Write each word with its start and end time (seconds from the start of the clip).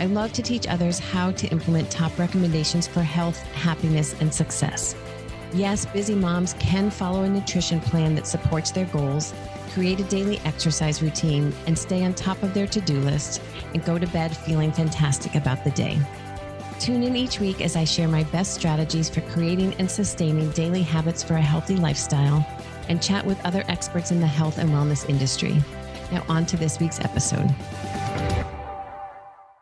I 0.00 0.06
love 0.06 0.32
to 0.32 0.42
teach 0.42 0.66
others 0.66 0.98
how 0.98 1.30
to 1.32 1.46
implement 1.48 1.90
top 1.90 2.18
recommendations 2.18 2.88
for 2.88 3.02
health, 3.02 3.36
happiness, 3.52 4.18
and 4.18 4.32
success. 4.32 4.96
Yes, 5.52 5.84
busy 5.84 6.14
moms 6.14 6.54
can 6.54 6.90
follow 6.90 7.24
a 7.24 7.28
nutrition 7.28 7.80
plan 7.80 8.14
that 8.14 8.26
supports 8.26 8.70
their 8.70 8.86
goals, 8.86 9.34
create 9.74 10.00
a 10.00 10.04
daily 10.04 10.38
exercise 10.46 11.02
routine, 11.02 11.52
and 11.66 11.78
stay 11.78 12.02
on 12.02 12.14
top 12.14 12.42
of 12.42 12.54
their 12.54 12.66
to 12.68 12.80
do 12.80 12.98
list 13.00 13.42
and 13.74 13.84
go 13.84 13.98
to 13.98 14.06
bed 14.06 14.34
feeling 14.34 14.72
fantastic 14.72 15.34
about 15.34 15.64
the 15.64 15.70
day. 15.72 15.98
Tune 16.78 17.02
in 17.02 17.14
each 17.14 17.38
week 17.38 17.60
as 17.60 17.76
I 17.76 17.84
share 17.84 18.08
my 18.08 18.24
best 18.24 18.54
strategies 18.54 19.10
for 19.10 19.20
creating 19.20 19.74
and 19.74 19.90
sustaining 19.90 20.50
daily 20.52 20.82
habits 20.82 21.22
for 21.22 21.34
a 21.34 21.42
healthy 21.42 21.76
lifestyle 21.76 22.46
and 22.88 23.02
chat 23.02 23.26
with 23.26 23.44
other 23.44 23.64
experts 23.68 24.12
in 24.12 24.20
the 24.20 24.26
health 24.26 24.56
and 24.56 24.70
wellness 24.70 25.06
industry. 25.10 25.62
Now, 26.10 26.24
on 26.26 26.46
to 26.46 26.56
this 26.56 26.80
week's 26.80 27.00
episode. 27.00 27.54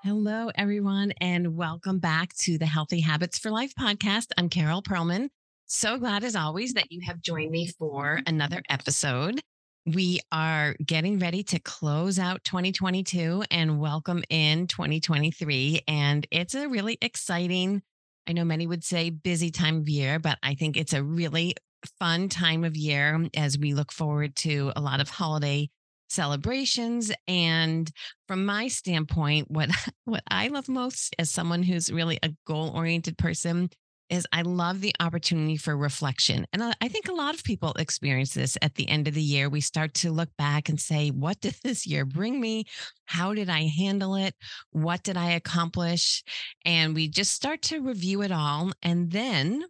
Hello, 0.08 0.50
everyone, 0.54 1.12
and 1.20 1.54
welcome 1.54 1.98
back 1.98 2.32
to 2.36 2.56
the 2.56 2.64
Healthy 2.64 3.00
Habits 3.00 3.38
for 3.38 3.50
Life 3.50 3.74
podcast. 3.78 4.28
I'm 4.38 4.48
Carol 4.48 4.82
Perlman. 4.82 5.28
So 5.66 5.98
glad, 5.98 6.24
as 6.24 6.34
always, 6.34 6.72
that 6.72 6.90
you 6.90 7.02
have 7.04 7.20
joined 7.20 7.50
me 7.50 7.66
for 7.78 8.22
another 8.26 8.62
episode. 8.70 9.38
We 9.84 10.20
are 10.32 10.74
getting 10.82 11.18
ready 11.18 11.42
to 11.42 11.58
close 11.58 12.18
out 12.18 12.42
2022 12.44 13.44
and 13.50 13.78
welcome 13.78 14.24
in 14.30 14.66
2023. 14.66 15.82
And 15.86 16.26
it's 16.30 16.54
a 16.54 16.70
really 16.70 16.96
exciting, 17.02 17.82
I 18.26 18.32
know 18.32 18.44
many 18.44 18.66
would 18.66 18.84
say 18.84 19.10
busy 19.10 19.50
time 19.50 19.76
of 19.76 19.90
year, 19.90 20.18
but 20.18 20.38
I 20.42 20.54
think 20.54 20.78
it's 20.78 20.94
a 20.94 21.04
really 21.04 21.54
fun 21.98 22.30
time 22.30 22.64
of 22.64 22.78
year 22.78 23.28
as 23.36 23.58
we 23.58 23.74
look 23.74 23.92
forward 23.92 24.36
to 24.36 24.72
a 24.74 24.80
lot 24.80 25.02
of 25.02 25.10
holiday 25.10 25.68
celebrations 26.08 27.12
and 27.26 27.90
from 28.26 28.44
my 28.44 28.68
standpoint 28.68 29.50
what 29.50 29.70
what 30.04 30.22
I 30.30 30.48
love 30.48 30.68
most 30.68 31.14
as 31.18 31.30
someone 31.30 31.62
who's 31.62 31.92
really 31.92 32.18
a 32.22 32.30
goal 32.46 32.72
oriented 32.74 33.18
person 33.18 33.70
is 34.10 34.26
I 34.32 34.42
love 34.42 34.80
the 34.80 34.94
opportunity 35.00 35.56
for 35.56 35.76
reflection. 35.76 36.46
And 36.52 36.62
I 36.80 36.88
think 36.88 37.08
a 37.08 37.14
lot 37.14 37.34
of 37.34 37.44
people 37.44 37.72
experience 37.74 38.32
this 38.32 38.56
at 38.62 38.74
the 38.74 38.88
end 38.88 39.06
of 39.06 39.14
the 39.14 39.22
year. 39.22 39.48
We 39.48 39.60
start 39.60 39.94
to 39.94 40.10
look 40.10 40.30
back 40.38 40.68
and 40.68 40.80
say, 40.80 41.10
what 41.10 41.40
did 41.40 41.56
this 41.62 41.86
year 41.86 42.04
bring 42.04 42.40
me? 42.40 42.64
How 43.06 43.34
did 43.34 43.50
I 43.50 43.64
handle 43.64 44.14
it? 44.14 44.34
What 44.70 45.02
did 45.02 45.16
I 45.16 45.32
accomplish? 45.32 46.22
And 46.64 46.94
we 46.94 47.08
just 47.08 47.32
start 47.32 47.62
to 47.62 47.80
review 47.80 48.22
it 48.22 48.32
all. 48.32 48.72
And 48.82 49.10
then 49.10 49.64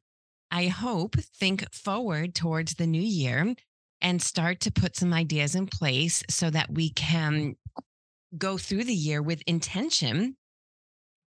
I 0.50 0.66
hope 0.66 1.16
think 1.39 1.72
forward 1.75 2.34
towards 2.34 2.75
the 2.75 2.86
new 2.86 3.03
year 3.03 3.55
and 4.00 4.22
start 4.22 4.60
to 4.60 4.72
put 4.72 4.96
some 4.96 5.12
ideas 5.12 5.54
in 5.54 5.66
place 5.66 6.22
so 6.30 6.50
that 6.50 6.70
we 6.72 6.91
can 6.91 7.56
go 8.36 8.58
through 8.58 8.84
the 8.84 8.94
year 8.94 9.22
with 9.22 9.42
intention 9.46 10.36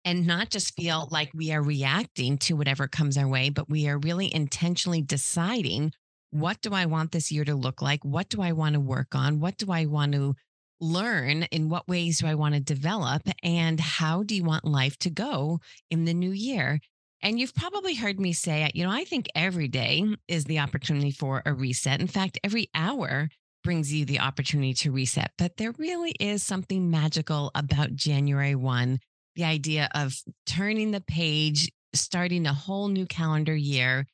and 0.05 0.27
not 0.27 0.51
just 0.51 0.75
feel 0.75 1.09
like 1.11 1.31
we 1.35 1.53
are 1.53 1.63
reacting 1.63 2.39
to 2.39 2.55
whatever 2.57 2.89
comes 2.89 3.17
our 3.19 3.29
way, 3.29 3.51
but 3.51 3.69
we 3.69 3.89
are 3.89 3.99
really 3.99 4.33
intentionally 4.35 5.03
deciding 5.03 5.93
what 6.31 6.61
do 6.61 6.73
I 6.75 6.87
want 6.87 7.13
this 7.13 7.33
year 7.33 7.45
to 7.45 7.55
look 7.55 7.81
like? 7.81 8.05
What 8.05 8.29
do 8.29 8.43
I 8.43 8.53
want 8.53 8.75
to 8.75 8.81
work 8.81 9.15
on? 9.15 9.41
What 9.41 9.57
do 9.57 9.73
I 9.73 9.87
want 9.87 10.13
to 10.13 10.35
learn? 10.81 11.45
In 11.45 11.69
what 11.69 11.89
ways 11.89 12.21
do 12.21 12.27
I 12.27 12.35
want 12.35 12.55
to 12.55 12.61
develop? 12.61 13.23
And 13.43 13.81
how 13.81 14.23
do 14.23 14.35
you 14.35 14.45
want 14.45 14.65
life 14.65 14.99
to 14.99 15.11
go 15.11 15.61
in 15.91 16.05
the 16.05 16.15
new 16.15 16.31
year? 16.31 16.81
And 17.23 17.39
you've 17.39 17.55
probably 17.55 17.95
heard 17.95 18.21
me 18.21 18.33
say, 18.33 18.71
you 18.75 18.85
know, 18.85 18.93
I 18.93 19.05
think 19.05 19.27
every 19.35 19.69
day 19.69 20.05
is 20.29 20.45
the 20.45 20.61
opportunity 20.61 21.11
for 21.11 21.43
a 21.45 21.53
reset. 21.53 22.01
In 22.01 22.07
fact, 22.07 22.39
every 22.45 22.69
hour 22.75 23.29
brings 23.65 23.93
you 23.93 24.05
the 24.05 24.21
opportunity 24.21 24.73
to 24.73 24.93
reset. 24.93 25.33
But 25.37 25.57
there 25.57 25.73
really 25.79 26.13
is 26.21 26.43
something 26.43 26.91
magical 26.91 27.51
about 27.55 27.95
January 27.95 28.55
1, 28.55 28.99
the 29.35 29.45
idea 29.45 29.89
of 29.95 30.15
turning 30.47 30.93
the 30.93 31.01
page, 31.01 31.71
starting 31.93 32.47
a 32.47 32.53
whole 32.53 32.89
new 32.89 33.07
calendar 33.07 33.55
year. 33.55 34.07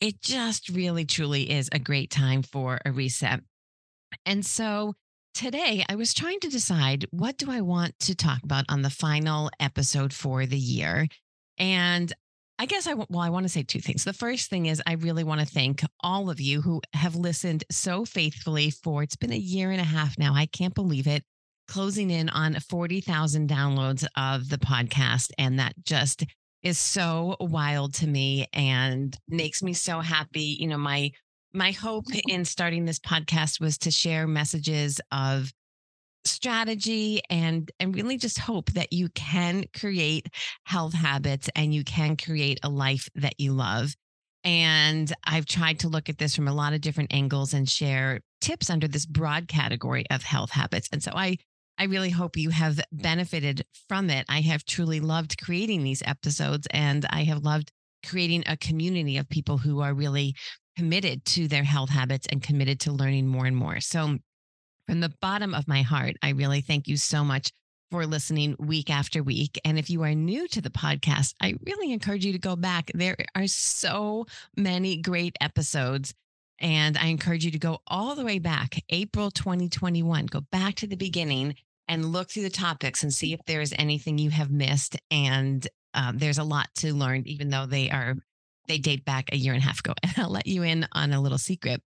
It 0.00 0.22
just 0.22 0.70
really, 0.70 1.04
truly 1.04 1.50
is 1.50 1.68
a 1.72 1.78
great 1.78 2.10
time 2.10 2.42
for 2.42 2.80
a 2.84 2.92
reset. 2.92 3.40
And 4.24 4.44
so 4.44 4.94
today 5.34 5.84
I 5.88 5.96
was 5.96 6.14
trying 6.14 6.40
to 6.40 6.48
decide 6.48 7.06
what 7.10 7.36
do 7.36 7.50
I 7.50 7.60
want 7.60 7.98
to 8.00 8.14
talk 8.14 8.42
about 8.42 8.64
on 8.68 8.82
the 8.82 8.90
final 8.90 9.50
episode 9.60 10.12
for 10.12 10.46
the 10.46 10.58
year. 10.58 11.06
And 11.58 12.12
I 12.58 12.66
guess 12.66 12.86
I 12.86 12.94
well, 12.94 13.20
I 13.20 13.28
want 13.28 13.44
to 13.44 13.50
say 13.50 13.62
two 13.62 13.80
things. 13.80 14.04
The 14.04 14.12
first 14.12 14.48
thing 14.48 14.66
is 14.66 14.82
I 14.86 14.94
really 14.94 15.24
want 15.24 15.40
to 15.40 15.46
thank 15.46 15.82
all 16.00 16.30
of 16.30 16.40
you 16.40 16.62
who 16.62 16.80
have 16.94 17.14
listened 17.14 17.64
so 17.70 18.04
faithfully 18.04 18.70
for 18.70 19.02
it's 19.02 19.16
been 19.16 19.32
a 19.32 19.36
year 19.36 19.70
and 19.70 19.80
a 19.80 19.84
half 19.84 20.18
now. 20.18 20.34
I 20.34 20.46
can't 20.46 20.74
believe 20.74 21.06
it. 21.06 21.22
Closing 21.68 22.10
in 22.10 22.28
on 22.30 22.54
40,000 22.54 23.50
downloads 23.50 24.06
of 24.16 24.48
the 24.48 24.58
podcast. 24.58 25.32
And 25.36 25.58
that 25.58 25.74
just 25.84 26.24
is 26.62 26.78
so 26.78 27.36
wild 27.40 27.94
to 27.94 28.06
me 28.06 28.46
and 28.52 29.16
makes 29.28 29.62
me 29.62 29.74
so 29.74 30.00
happy. 30.00 30.56
You 30.58 30.68
know, 30.68 30.78
my 30.78 31.10
my 31.52 31.72
hope 31.72 32.06
in 32.28 32.44
starting 32.44 32.86
this 32.86 32.98
podcast 32.98 33.60
was 33.60 33.76
to 33.78 33.90
share 33.90 34.26
messages 34.26 34.98
of 35.12 35.52
strategy 36.26 37.22
and 37.30 37.70
and 37.80 37.94
really 37.94 38.16
just 38.16 38.38
hope 38.38 38.70
that 38.72 38.92
you 38.92 39.08
can 39.10 39.64
create 39.78 40.28
health 40.64 40.94
habits 40.94 41.48
and 41.54 41.74
you 41.74 41.84
can 41.84 42.16
create 42.16 42.58
a 42.62 42.68
life 42.68 43.08
that 43.14 43.38
you 43.38 43.52
love 43.52 43.94
and 44.44 45.12
I've 45.24 45.46
tried 45.46 45.80
to 45.80 45.88
look 45.88 46.08
at 46.08 46.18
this 46.18 46.36
from 46.36 46.46
a 46.46 46.54
lot 46.54 46.72
of 46.72 46.80
different 46.80 47.12
angles 47.12 47.52
and 47.52 47.68
share 47.68 48.20
tips 48.40 48.70
under 48.70 48.86
this 48.86 49.06
broad 49.06 49.48
category 49.48 50.04
of 50.10 50.22
health 50.22 50.50
habits 50.50 50.88
and 50.92 51.02
so 51.02 51.12
I 51.14 51.38
I 51.78 51.84
really 51.84 52.10
hope 52.10 52.38
you 52.38 52.48
have 52.50 52.80
benefited 52.90 53.66
from 53.86 54.08
it. 54.08 54.24
I 54.30 54.40
have 54.40 54.64
truly 54.64 54.98
loved 54.98 55.36
creating 55.38 55.82
these 55.82 56.02
episodes 56.06 56.66
and 56.70 57.04
I 57.10 57.24
have 57.24 57.44
loved 57.44 57.70
creating 58.06 58.44
a 58.46 58.56
community 58.56 59.18
of 59.18 59.28
people 59.28 59.58
who 59.58 59.80
are 59.80 59.92
really 59.92 60.34
committed 60.76 61.24
to 61.24 61.48
their 61.48 61.64
health 61.64 61.90
habits 61.90 62.26
and 62.30 62.42
committed 62.42 62.80
to 62.80 62.92
learning 62.92 63.26
more 63.26 63.46
and 63.46 63.56
more. 63.56 63.80
So 63.80 64.18
from 64.86 65.00
the 65.00 65.12
bottom 65.20 65.54
of 65.54 65.68
my 65.68 65.82
heart, 65.82 66.16
I 66.22 66.30
really 66.30 66.60
thank 66.60 66.88
you 66.88 66.96
so 66.96 67.24
much 67.24 67.50
for 67.90 68.06
listening 68.06 68.56
week 68.58 68.90
after 68.90 69.22
week. 69.22 69.60
And 69.64 69.78
if 69.78 69.90
you 69.90 70.02
are 70.02 70.14
new 70.14 70.48
to 70.48 70.60
the 70.60 70.70
podcast, 70.70 71.34
I 71.40 71.54
really 71.64 71.92
encourage 71.92 72.24
you 72.24 72.32
to 72.32 72.38
go 72.38 72.56
back. 72.56 72.90
There 72.94 73.16
are 73.34 73.46
so 73.46 74.26
many 74.56 74.96
great 74.96 75.36
episodes. 75.40 76.14
And 76.58 76.96
I 76.96 77.06
encourage 77.06 77.44
you 77.44 77.50
to 77.50 77.58
go 77.58 77.80
all 77.86 78.14
the 78.14 78.24
way 78.24 78.38
back, 78.38 78.82
April 78.88 79.30
2021, 79.30 80.26
go 80.26 80.40
back 80.50 80.76
to 80.76 80.86
the 80.86 80.96
beginning 80.96 81.54
and 81.86 82.06
look 82.06 82.30
through 82.30 82.44
the 82.44 82.50
topics 82.50 83.02
and 83.02 83.12
see 83.12 83.32
if 83.34 83.40
there 83.46 83.60
is 83.60 83.74
anything 83.78 84.18
you 84.18 84.30
have 84.30 84.50
missed. 84.50 84.96
And 85.10 85.66
um, 85.92 86.18
there's 86.18 86.38
a 86.38 86.44
lot 86.44 86.68
to 86.76 86.94
learn, 86.94 87.24
even 87.26 87.50
though 87.50 87.66
they 87.66 87.90
are 87.90 88.16
they 88.66 88.78
date 88.78 89.04
back 89.04 89.28
a 89.32 89.36
year 89.36 89.52
and 89.52 89.62
a 89.62 89.66
half 89.66 89.80
ago. 89.80 89.94
And 90.02 90.12
I'll 90.18 90.30
let 90.30 90.46
you 90.46 90.62
in 90.62 90.86
on 90.92 91.12
a 91.12 91.20
little 91.20 91.38
secret. 91.38 91.82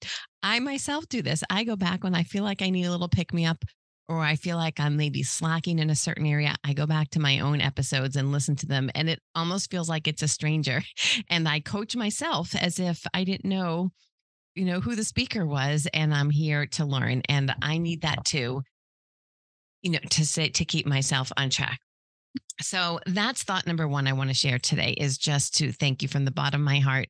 I 0.43 0.59
myself 0.59 1.07
do 1.09 1.21
this. 1.21 1.43
I 1.49 1.63
go 1.63 1.75
back 1.75 2.03
when 2.03 2.15
I 2.15 2.23
feel 2.23 2.43
like 2.43 2.61
I 2.61 2.69
need 2.69 2.85
a 2.85 2.91
little 2.91 3.09
pick 3.09 3.33
me 3.33 3.45
up 3.45 3.63
or 4.09 4.19
I 4.19 4.35
feel 4.35 4.55
like 4.57 4.79
I'm 4.79 4.95
maybe 4.95 5.23
slacking 5.23 5.79
in 5.79 5.89
a 5.89 5.95
certain 5.95 6.25
area. 6.25 6.55
I 6.63 6.73
go 6.73 6.85
back 6.85 7.09
to 7.11 7.19
my 7.19 7.39
own 7.39 7.59
episodes 7.59 8.15
and 8.15 8.31
listen 8.31 8.55
to 8.57 8.65
them. 8.65 8.89
And 8.95 9.09
it 9.09 9.19
almost 9.35 9.69
feels 9.69 9.89
like 9.89 10.07
it's 10.07 10.21
a 10.21 10.27
stranger. 10.27 10.81
And 11.29 11.47
I 11.47 11.59
coach 11.59 11.95
myself 11.95 12.55
as 12.55 12.79
if 12.79 13.05
I 13.13 13.23
didn't 13.23 13.49
know, 13.49 13.91
you 14.55 14.65
know, 14.65 14.79
who 14.79 14.95
the 14.95 15.03
speaker 15.03 15.45
was. 15.45 15.87
And 15.93 16.13
I'm 16.13 16.29
here 16.29 16.65
to 16.67 16.85
learn. 16.85 17.21
And 17.27 17.53
I 17.61 17.77
need 17.79 18.01
that 18.01 18.23
too, 18.23 18.61
you 19.81 19.91
know, 19.91 19.99
to 20.11 20.25
say, 20.25 20.49
to 20.49 20.65
keep 20.65 20.85
myself 20.85 21.31
on 21.37 21.49
track. 21.49 21.79
So 22.61 22.99
that's 23.05 23.43
thought 23.43 23.67
number 23.67 23.87
one 23.87 24.07
I 24.07 24.13
want 24.13 24.29
to 24.29 24.35
share 24.35 24.59
today 24.59 24.95
is 24.97 25.17
just 25.17 25.55
to 25.57 25.71
thank 25.71 26.01
you 26.01 26.07
from 26.07 26.25
the 26.25 26.31
bottom 26.31 26.61
of 26.61 26.65
my 26.65 26.79
heart 26.79 27.07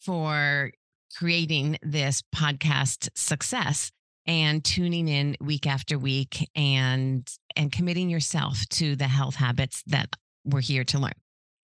for 0.00 0.70
creating 1.16 1.78
this 1.82 2.22
podcast 2.34 3.08
success 3.14 3.90
and 4.26 4.62
tuning 4.64 5.08
in 5.08 5.36
week 5.40 5.66
after 5.66 5.98
week 5.98 6.48
and 6.54 7.28
and 7.56 7.72
committing 7.72 8.08
yourself 8.08 8.64
to 8.68 8.94
the 8.94 9.08
health 9.08 9.34
habits 9.34 9.82
that 9.86 10.08
we're 10.44 10.60
here 10.60 10.84
to 10.84 10.98
learn. 10.98 11.12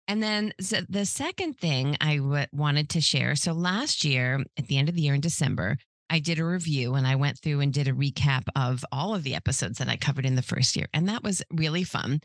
And 0.08 0.24
then 0.24 0.54
the 0.58 1.06
second 1.06 1.58
thing 1.58 1.98
I 2.00 2.18
w- 2.18 2.46
wanted 2.54 2.90
to 2.92 3.02
share. 3.02 3.36
So 3.36 3.52
last 3.52 4.06
year, 4.06 4.42
at 4.58 4.68
the 4.68 4.78
end 4.78 4.88
of 4.88 4.96
the 4.96 5.02
year 5.02 5.14
in 5.14 5.22
December, 5.22 5.78
I 6.10 6.20
did 6.20 6.40
a 6.40 6.46
review 6.46 6.96
and 6.96 7.06
I 7.06 7.16
went 7.16 7.40
through 7.40 7.60
and 7.60 7.74
did 7.74 7.90
a 7.90 7.94
recap 7.94 8.44
of 8.56 8.86
all 8.92 9.14
of 9.14 9.24
the 9.24 9.36
episodes 9.36 9.80
that 9.80 9.90
I 9.90 9.98
covered 9.98 10.26
in 10.26 10.36
the 10.36 10.42
first 10.42 10.78
year. 10.78 10.88
And 10.94 11.10
that 11.10 11.24
was 11.24 11.44
really 11.52 11.84
fun. 11.84 12.22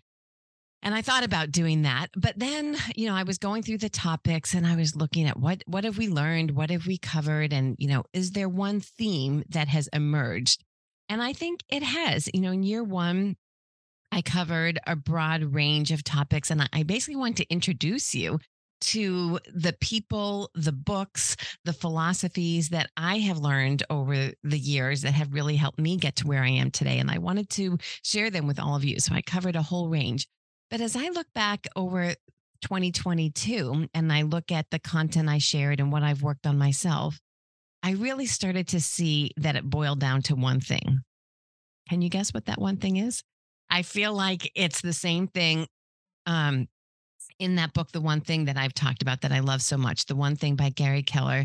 And 0.85 0.95
I 0.95 1.03
thought 1.03 1.23
about 1.23 1.53
doing 1.53 1.83
that, 1.83 2.09
but 2.17 2.37
then, 2.37 2.77
you 2.97 3.07
know, 3.07 3.15
I 3.15 3.23
was 3.23 3.39
going 3.39 3.63
through 3.63 3.79
the 3.79 3.89
topics 3.89 4.53
and 4.53 4.67
I 4.67 4.75
was 4.75 4.97
looking 4.97 5.29
at 5.29 5.39
what 5.39 5.63
what 5.67 5.85
have 5.85 5.97
we 5.97 6.09
learned, 6.09 6.53
what 6.53 6.71
have 6.71 6.87
we 6.87 6.99
covered 6.99 7.53
and, 7.53 7.77
you 7.79 7.87
know, 7.87 8.05
is 8.13 8.33
there 8.33 8.49
one 8.49 8.81
theme 8.81 9.45
that 9.49 9.69
has 9.69 9.89
emerged? 9.93 10.65
And 11.09 11.23
I 11.23 11.35
think 11.35 11.61
it 11.69 11.83
has. 11.83 12.29
You 12.35 12.41
know, 12.41 12.53
in 12.53 12.65
year 12.65 12.83
1, 12.83 13.37
I 14.11 14.23
covered 14.23 14.81
a 14.87 14.97
broad 14.97 15.55
range 15.55 15.93
of 15.93 16.03
topics 16.03 16.51
and 16.51 16.69
I 16.73 16.83
basically 16.83 17.17
want 17.17 17.37
to 17.37 17.49
introduce 17.49 18.15
you 18.15 18.41
to 18.83 19.39
the 19.55 19.75
people, 19.81 20.51
the 20.55 20.73
books, 20.73 21.37
the 21.65 21.73
philosophies 21.73 22.71
that 22.71 22.91
I 22.97 23.19
have 23.19 23.39
learned 23.39 23.85
over 23.89 24.33
the 24.43 24.59
years 24.59 25.03
that 25.03 25.15
have 25.15 25.33
really 25.33 25.55
helped 25.55 25.79
me 25.79 25.97
get 25.97 26.17
to 26.17 26.27
where 26.27 26.43
I 26.43 26.49
am 26.49 26.73
today. 26.73 26.99
And 26.99 27.11
I 27.11 27.19
wanted 27.19 27.49
to 27.51 27.79
share 28.03 28.31
them 28.31 28.49
with 28.49 28.59
all 28.59 28.75
of 28.75 28.85
you. 28.85 28.99
So 28.99 29.15
I 29.15 29.23
covered 29.23 29.55
a 29.55 29.63
whole 29.63 29.89
range. 29.89 30.27
But 30.73 30.81
as 30.81 30.97
I 30.97 31.11
look 31.11 31.27
back 31.35 31.67
over 31.77 32.15
2022 32.63 33.89
and 33.93 34.11
I 34.11 34.23
look 34.23 34.51
at 34.51 34.71
the 34.71 34.79
content 34.79 35.29
I 35.29 35.37
shared 35.37 35.81
and 35.81 35.93
what 35.93 36.03
I've 36.03 36.23
worked 36.23 36.47
on 36.47 36.57
myself, 36.57 37.21
I 37.83 37.91
really 37.91 38.25
started 38.25 38.69
to 38.69 38.81
see 38.81 39.33
that 39.37 39.55
it 39.55 39.69
boiled 39.69 40.01
down 40.01 40.23
to 40.23 40.35
one 40.35 40.61
thing. 40.61 41.01
Can 41.91 42.01
you 42.01 42.09
guess 42.09 42.33
what 42.33 42.47
that 42.47 42.59
one 42.59 42.79
thing 42.79 42.97
is? 42.97 43.23
I 43.69 43.83
feel 43.83 44.15
like 44.15 44.51
it's 44.55 44.81
the 44.81 44.95
same 44.95 45.29
thing 45.29 45.67
um, 46.25 46.69
in 47.39 47.57
that 47.57 47.75
book, 47.75 47.93
The 47.93 48.01
One 48.01 48.23
Thing 48.23 48.47
that 48.47 48.57
I've 48.57 48.73
talked 48.73 49.03
about 49.03 49.21
that 49.21 49.33
I 49.33 49.41
love 49.41 49.61
so 49.61 49.77
much, 49.77 50.07
The 50.07 50.17
One 50.17 50.37
Thing 50.37 50.57
by 50.57 50.71
Gary 50.71 51.03
Keller. 51.03 51.45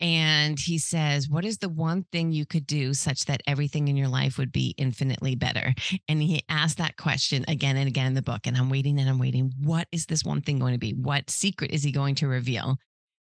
And 0.00 0.58
he 0.58 0.78
says, 0.78 1.28
What 1.28 1.44
is 1.44 1.58
the 1.58 1.68
one 1.68 2.04
thing 2.10 2.32
you 2.32 2.46
could 2.46 2.66
do 2.66 2.94
such 2.94 3.26
that 3.26 3.42
everything 3.46 3.88
in 3.88 3.96
your 3.96 4.08
life 4.08 4.38
would 4.38 4.52
be 4.52 4.74
infinitely 4.76 5.36
better? 5.36 5.74
And 6.08 6.22
he 6.22 6.42
asked 6.48 6.78
that 6.78 6.96
question 6.96 7.44
again 7.48 7.76
and 7.76 7.88
again 7.88 8.06
in 8.06 8.14
the 8.14 8.22
book. 8.22 8.46
And 8.46 8.56
I'm 8.56 8.70
waiting 8.70 8.98
and 8.98 9.08
I'm 9.08 9.18
waiting. 9.18 9.52
What 9.60 9.88
is 9.92 10.06
this 10.06 10.24
one 10.24 10.42
thing 10.42 10.58
going 10.58 10.74
to 10.74 10.78
be? 10.78 10.92
What 10.92 11.30
secret 11.30 11.70
is 11.70 11.82
he 11.82 11.92
going 11.92 12.16
to 12.16 12.28
reveal? 12.28 12.76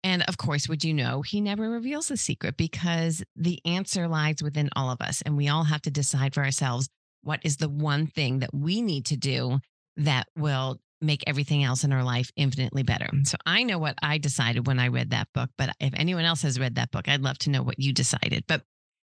And 0.04 0.24
of 0.24 0.38
course, 0.38 0.70
would 0.70 0.84
you 0.84 0.94
know, 0.94 1.22
he 1.24 1.42
never 1.42 1.70
reveals 1.70 2.10
the 2.10 2.18
secret 2.18 2.58
because 2.58 3.24
the 3.36 3.60
answer 3.66 4.08
lies 4.08 4.44
within 4.44 4.70
all 4.76 4.92
of 4.92 5.02
us. 5.02 5.24
And 5.26 5.36
we 5.36 5.48
all 5.48 5.64
have 5.64 5.82
to 5.84 5.92
decide 5.92 6.34
for 6.34 6.44
ourselves 6.44 6.88
what 7.24 7.40
is 7.44 7.58
the 7.58 7.70
one 7.70 8.06
thing 8.06 8.40
that 8.40 8.54
we 8.54 8.82
need 8.82 9.06
to 9.08 9.18
do 9.18 9.60
that 9.98 10.28
will 10.38 10.80
make 11.06 11.24
everything 11.28 11.64
else 11.64 11.84
in 11.84 11.92
our 11.92 12.04
life 12.04 12.32
infinitely 12.36 12.84
better. 12.84 13.08
Mm. 13.14 13.28
So 13.28 13.38
I 13.46 13.64
know 13.64 13.78
what 13.78 13.96
I 14.02 14.18
decided 14.18 14.68
when 14.68 14.80
I 14.80 14.88
read 14.88 15.12
that 15.12 15.28
book, 15.34 15.50
but 15.58 15.70
if 15.80 15.94
anyone 15.96 16.26
else 16.26 16.42
has 16.42 16.60
read 16.60 16.76
that 16.76 16.92
book, 16.92 17.08
I'd 17.08 17.22
love 17.22 17.38
to 17.40 17.50
know 17.50 17.64
what 17.64 17.80
you 17.80 17.94
decided. 17.94 18.46
But 18.48 18.64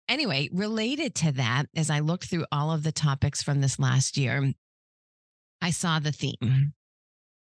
anyway, 0.10 0.50
related 0.52 1.16
to 1.16 1.32
that, 1.34 1.68
as 1.76 1.90
I 1.90 2.00
looked 2.00 2.30
through 2.30 2.46
all 2.52 2.72
of 2.72 2.84
the 2.84 2.92
topics 2.92 3.42
from 3.42 3.62
this 3.62 3.80
last 3.80 4.18
year, 4.18 4.54
I 5.62 5.72
saw 5.72 6.00
the 6.00 6.12
theme. 6.12 6.36
Mm-hmm. 6.44 6.64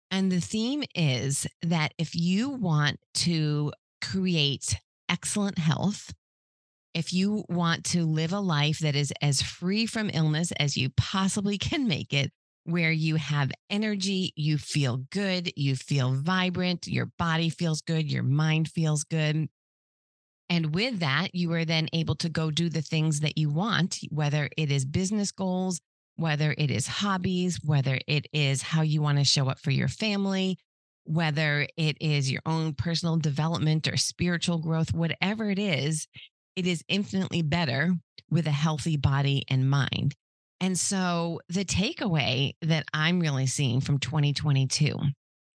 And 0.09 0.31
the 0.31 0.41
theme 0.41 0.83
is 0.95 1.47
that 1.61 1.93
if 1.97 2.15
you 2.15 2.49
want 2.49 2.99
to 3.15 3.73
create 4.01 4.77
excellent 5.09 5.57
health, 5.57 6.13
if 6.93 7.13
you 7.13 7.43
want 7.49 7.83
to 7.85 8.05
live 8.05 8.33
a 8.33 8.39
life 8.39 8.79
that 8.79 8.95
is 8.95 9.13
as 9.21 9.41
free 9.41 9.85
from 9.85 10.09
illness 10.13 10.51
as 10.53 10.77
you 10.77 10.89
possibly 10.97 11.57
can 11.57 11.87
make 11.87 12.13
it, 12.13 12.31
where 12.67 12.91
you 12.91 13.15
have 13.15 13.49
energy, 13.69 14.33
you 14.35 14.57
feel 14.57 14.97
good, 15.09 15.53
you 15.55 15.73
feel 15.73 16.11
vibrant, 16.11 16.85
your 16.85 17.05
body 17.17 17.49
feels 17.49 17.81
good, 17.81 18.11
your 18.11 18.23
mind 18.23 18.67
feels 18.67 19.05
good. 19.05 19.47
And 20.49 20.75
with 20.75 20.99
that, 20.99 21.33
you 21.33 21.53
are 21.53 21.63
then 21.63 21.87
able 21.93 22.15
to 22.15 22.27
go 22.27 22.51
do 22.51 22.67
the 22.67 22.81
things 22.81 23.21
that 23.21 23.37
you 23.37 23.49
want, 23.49 23.99
whether 24.11 24.49
it 24.57 24.69
is 24.69 24.83
business 24.83 25.31
goals, 25.31 25.79
whether 26.17 26.53
it 26.57 26.69
is 26.69 26.87
hobbies, 26.87 27.61
whether 27.63 27.99
it 28.05 28.27
is 28.33 28.61
how 28.61 28.81
you 28.81 29.01
want 29.01 29.17
to 29.17 29.23
show 29.23 29.47
up 29.47 29.59
for 29.59 29.71
your 29.71 29.87
family, 29.87 30.57
whether 31.05 31.67
it 31.77 31.95
is 32.01 32.29
your 32.29 32.41
own 32.45 32.73
personal 32.73 33.15
development 33.15 33.87
or 33.87 33.95
spiritual 33.95 34.57
growth, 34.57 34.93
whatever 34.93 35.49
it 35.49 35.59
is, 35.59 36.05
it 36.57 36.67
is 36.67 36.83
infinitely 36.89 37.43
better 37.43 37.93
with 38.29 38.45
a 38.45 38.51
healthy 38.51 38.97
body 38.97 39.45
and 39.49 39.69
mind. 39.69 40.15
And 40.59 40.77
so 40.77 41.41
the 41.49 41.65
takeaway 41.65 42.53
that 42.61 42.85
I'm 42.93 43.19
really 43.19 43.45
seeing 43.45 43.79
from 43.79 43.99
2022 43.99 44.97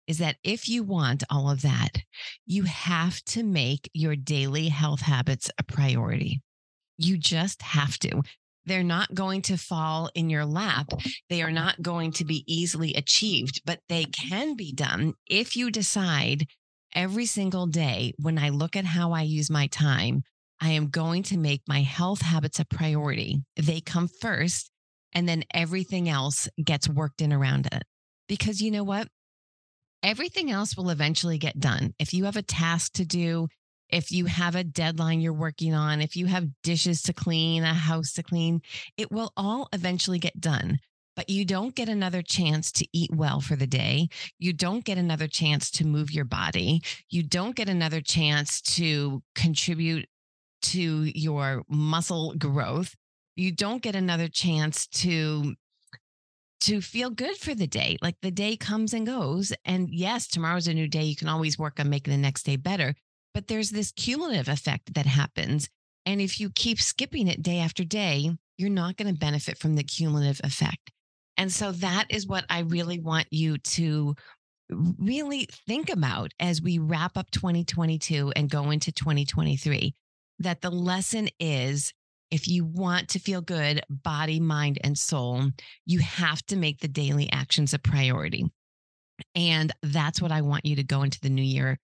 is 0.07 0.19
that 0.19 0.37
if 0.43 0.67
you 0.67 0.83
want 0.83 1.23
all 1.29 1.49
of 1.49 1.61
that, 1.61 1.91
you 2.45 2.63
have 2.63 3.21
to 3.23 3.43
make 3.43 3.89
your 3.93 4.15
daily 4.15 4.67
health 4.67 5.01
habits 5.01 5.49
a 5.57 5.63
priority. 5.63 6.41
You 6.97 7.17
just 7.17 7.61
have 7.61 7.97
to. 7.99 8.21
They're 8.65 8.83
not 8.83 9.13
going 9.15 9.41
to 9.43 9.57
fall 9.57 10.11
in 10.13 10.29
your 10.29 10.45
lap. 10.45 10.91
They 11.29 11.41
are 11.41 11.51
not 11.51 11.81
going 11.81 12.11
to 12.13 12.25
be 12.25 12.43
easily 12.45 12.93
achieved, 12.93 13.61
but 13.65 13.79
they 13.89 14.05
can 14.05 14.55
be 14.55 14.71
done 14.71 15.13
if 15.27 15.55
you 15.55 15.71
decide 15.71 16.45
every 16.93 17.25
single 17.25 17.67
day 17.67 18.13
when 18.19 18.37
I 18.37 18.49
look 18.49 18.75
at 18.75 18.85
how 18.85 19.13
I 19.13 19.21
use 19.21 19.49
my 19.49 19.67
time, 19.67 20.23
I 20.59 20.71
am 20.71 20.89
going 20.89 21.23
to 21.23 21.37
make 21.37 21.61
my 21.67 21.81
health 21.81 22.21
habits 22.21 22.59
a 22.59 22.65
priority. 22.65 23.41
They 23.55 23.81
come 23.81 24.07
first 24.07 24.70
and 25.13 25.27
then 25.27 25.43
everything 25.53 26.09
else 26.09 26.47
gets 26.63 26.87
worked 26.89 27.21
in 27.21 27.33
around 27.33 27.67
it. 27.71 27.83
Because 28.27 28.61
you 28.61 28.71
know 28.71 28.83
what? 28.83 29.07
Everything 30.03 30.49
else 30.49 30.75
will 30.75 30.89
eventually 30.89 31.37
get 31.37 31.59
done. 31.59 31.93
If 31.99 32.13
you 32.13 32.25
have 32.25 32.37
a 32.37 32.41
task 32.41 32.93
to 32.93 33.05
do, 33.05 33.47
if 33.89 34.11
you 34.11 34.25
have 34.25 34.55
a 34.55 34.63
deadline 34.63 35.21
you're 35.21 35.33
working 35.33 35.73
on, 35.73 36.01
if 36.01 36.15
you 36.15 36.25
have 36.25 36.47
dishes 36.63 37.01
to 37.03 37.13
clean, 37.13 37.63
a 37.63 37.73
house 37.73 38.13
to 38.13 38.23
clean, 38.23 38.61
it 38.97 39.11
will 39.11 39.31
all 39.35 39.67
eventually 39.73 40.17
get 40.17 40.39
done. 40.39 40.79
But 41.15 41.29
you 41.29 41.43
don't 41.43 41.75
get 41.75 41.89
another 41.89 42.21
chance 42.21 42.71
to 42.71 42.87
eat 42.93 43.13
well 43.13 43.41
for 43.41 43.57
the 43.57 43.67
day. 43.67 44.07
You 44.39 44.53
don't 44.53 44.85
get 44.85 44.97
another 44.97 45.27
chance 45.27 45.69
to 45.71 45.85
move 45.85 46.09
your 46.09 46.25
body. 46.25 46.81
You 47.09 47.21
don't 47.21 47.55
get 47.55 47.67
another 47.67 47.99
chance 47.99 48.61
to 48.61 49.21
contribute 49.35 50.07
to 50.61 51.11
your 51.13 51.63
muscle 51.67 52.33
growth 52.37 52.95
you 53.41 53.51
don't 53.51 53.81
get 53.81 53.95
another 53.95 54.27
chance 54.27 54.87
to 54.87 55.55
to 56.61 56.79
feel 56.79 57.09
good 57.09 57.35
for 57.37 57.55
the 57.55 57.65
day. 57.65 57.97
Like 58.03 58.15
the 58.21 58.29
day 58.29 58.55
comes 58.55 58.93
and 58.93 59.05
goes. 59.05 59.51
And 59.65 59.89
yes, 59.89 60.27
tomorrow's 60.27 60.67
a 60.67 60.73
new 60.75 60.87
day. 60.87 61.03
You 61.03 61.15
can 61.15 61.27
always 61.27 61.57
work 61.57 61.79
on 61.79 61.89
making 61.89 62.11
the 62.11 62.19
next 62.19 62.43
day 62.43 62.55
better. 62.55 62.93
But 63.33 63.47
there's 63.47 63.71
this 63.71 63.91
cumulative 63.91 64.47
effect 64.47 64.93
that 64.93 65.07
happens. 65.07 65.69
And 66.05 66.21
if 66.21 66.39
you 66.39 66.51
keep 66.51 66.79
skipping 66.79 67.27
it 67.27 67.41
day 67.41 67.57
after 67.59 67.83
day, 67.83 68.29
you're 68.57 68.69
not 68.69 68.95
going 68.95 69.11
to 69.11 69.19
benefit 69.19 69.57
from 69.57 69.75
the 69.75 69.83
cumulative 69.83 70.39
effect. 70.43 70.91
And 71.35 71.51
so 71.51 71.71
that 71.71 72.05
is 72.09 72.27
what 72.27 72.45
I 72.47 72.59
really 72.59 72.99
want 72.99 73.27
you 73.31 73.57
to 73.57 74.15
really 74.69 75.47
think 75.67 75.91
about 75.91 76.31
as 76.39 76.61
we 76.61 76.77
wrap 76.77 77.17
up 77.17 77.31
2022 77.31 78.33
and 78.35 78.49
go 78.49 78.69
into 78.69 78.91
2023. 78.91 79.95
That 80.39 80.61
the 80.61 80.71
lesson 80.71 81.29
is 81.39 81.91
if 82.31 82.47
you 82.47 82.65
want 82.65 83.09
to 83.09 83.19
feel 83.19 83.41
good, 83.41 83.81
body, 83.89 84.39
mind, 84.39 84.79
and 84.83 84.97
soul, 84.97 85.43
you 85.85 85.99
have 85.99 86.43
to 86.47 86.55
make 86.55 86.79
the 86.79 86.87
daily 86.87 87.29
actions 87.31 87.73
a 87.73 87.79
priority. 87.79 88.45
And 89.35 89.71
that's 89.83 90.21
what 90.21 90.31
I 90.31 90.41
want 90.41 90.65
you 90.65 90.77
to 90.77 90.83
go 90.83 91.03
into 91.03 91.19
the 91.19 91.29
new 91.29 91.43
year 91.43 91.77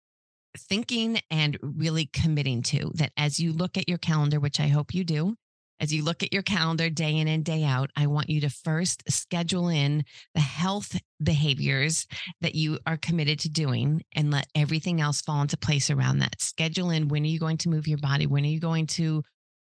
thinking 0.57 1.19
and 1.29 1.57
really 1.61 2.07
committing 2.07 2.63
to 2.63 2.91
that 2.95 3.11
as 3.15 3.39
you 3.39 3.53
look 3.53 3.77
at 3.77 3.87
your 3.87 3.99
calendar, 3.99 4.39
which 4.39 4.59
I 4.59 4.67
hope 4.67 4.93
you 4.93 5.03
do, 5.03 5.35
as 5.79 5.93
you 5.93 6.03
look 6.03 6.23
at 6.23 6.33
your 6.33 6.41
calendar 6.41 6.89
day 6.89 7.17
in 7.17 7.27
and 7.27 7.45
day 7.45 7.63
out, 7.63 7.91
I 7.95 8.07
want 8.07 8.29
you 8.29 8.41
to 8.41 8.49
first 8.49 9.03
schedule 9.11 9.67
in 9.69 10.03
the 10.33 10.41
health 10.41 10.99
behaviors 11.21 12.07
that 12.41 12.55
you 12.55 12.79
are 12.87 12.97
committed 12.97 13.39
to 13.41 13.49
doing 13.49 14.03
and 14.15 14.31
let 14.31 14.47
everything 14.55 14.99
else 14.99 15.21
fall 15.21 15.41
into 15.41 15.57
place 15.57 15.91
around 15.91 16.19
that. 16.19 16.41
Schedule 16.41 16.89
in 16.89 17.09
when 17.09 17.23
are 17.23 17.27
you 17.27 17.39
going 17.39 17.57
to 17.57 17.69
move 17.69 17.87
your 17.87 17.99
body? 17.99 18.25
When 18.25 18.43
are 18.43 18.47
you 18.47 18.59
going 18.59 18.87
to 18.87 19.23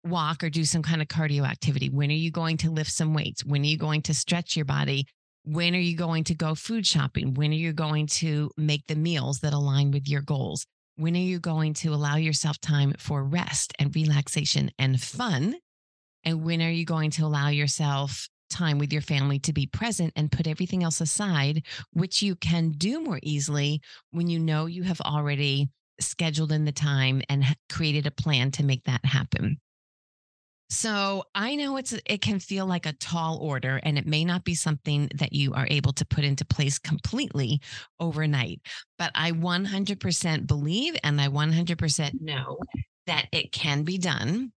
walk 0.04 0.42
or 0.42 0.50
do 0.50 0.64
some 0.64 0.82
kind 0.82 1.02
of 1.02 1.08
cardio 1.08 1.48
activity? 1.48 1.88
When 1.88 2.10
are 2.10 2.14
you 2.14 2.30
going 2.30 2.56
to 2.58 2.70
lift 2.70 2.90
some 2.90 3.14
weights? 3.14 3.44
When 3.44 3.62
are 3.62 3.66
you 3.66 3.78
going 3.78 4.02
to 4.02 4.14
stretch 4.14 4.56
your 4.56 4.64
body? 4.64 5.06
When 5.44 5.74
are 5.74 5.78
you 5.78 5.96
going 5.96 6.24
to 6.24 6.34
go 6.34 6.54
food 6.54 6.86
shopping? 6.86 7.34
When 7.34 7.50
are 7.50 7.54
you 7.54 7.72
going 7.72 8.06
to 8.06 8.50
make 8.56 8.86
the 8.86 8.96
meals 8.96 9.40
that 9.40 9.52
align 9.52 9.90
with 9.90 10.08
your 10.08 10.22
goals? 10.22 10.66
When 10.96 11.16
are 11.16 11.20
you 11.20 11.40
going 11.40 11.74
to 11.74 11.94
allow 11.94 12.16
yourself 12.16 12.60
time 12.60 12.94
for 12.98 13.24
rest 13.24 13.72
and 13.78 13.94
relaxation 13.94 14.70
and 14.78 15.00
fun? 15.00 15.56
And 16.24 16.44
when 16.44 16.60
are 16.60 16.70
you 16.70 16.84
going 16.84 17.10
to 17.12 17.24
allow 17.24 17.48
yourself 17.48 18.28
time 18.50 18.78
with 18.78 18.92
your 18.92 19.00
family 19.00 19.38
to 19.38 19.52
be 19.52 19.66
present 19.66 20.12
and 20.16 20.30
put 20.30 20.46
everything 20.46 20.82
else 20.82 21.00
aside, 21.00 21.64
which 21.92 22.20
you 22.20 22.36
can 22.36 22.72
do 22.72 23.00
more 23.00 23.20
easily 23.22 23.80
when 24.10 24.28
you 24.28 24.38
know 24.38 24.66
you 24.66 24.82
have 24.82 25.00
already 25.00 25.70
scheduled 26.00 26.52
in 26.52 26.64
the 26.64 26.72
time 26.72 27.22
and 27.28 27.44
created 27.70 28.06
a 28.06 28.10
plan 28.10 28.50
to 28.50 28.64
make 28.64 28.84
that 28.84 29.04
happen. 29.04 29.58
So 30.70 31.24
I 31.34 31.56
know 31.56 31.76
it's 31.78 31.92
it 32.06 32.22
can 32.22 32.38
feel 32.38 32.64
like 32.64 32.86
a 32.86 32.92
tall 32.92 33.38
order 33.38 33.80
and 33.82 33.98
it 33.98 34.06
may 34.06 34.24
not 34.24 34.44
be 34.44 34.54
something 34.54 35.10
that 35.16 35.32
you 35.32 35.52
are 35.52 35.66
able 35.68 35.92
to 35.94 36.04
put 36.04 36.22
into 36.22 36.44
place 36.44 36.78
completely 36.78 37.60
overnight. 37.98 38.60
But 38.96 39.10
I 39.16 39.32
100% 39.32 40.46
believe 40.46 40.96
and 41.02 41.20
I 41.20 41.26
100% 41.26 42.20
know 42.20 42.58
that 43.06 43.26
it 43.32 43.50
can 43.50 43.82
be 43.82 43.98
done. 43.98 44.52